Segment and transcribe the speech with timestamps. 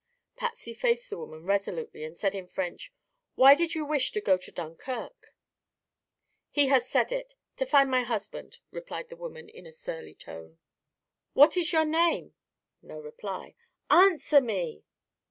[0.35, 2.91] Patsy faced the woman resolutely and said in French:
[3.35, 5.35] "Why did you wish to get to Dunkirk?"
[6.49, 7.35] "He has said it.
[7.57, 10.57] To find my husband," replied the woman in a surly tone.
[11.33, 12.33] "What is your name?"
[12.81, 13.53] No reply.
[13.91, 14.83] "Answer me!"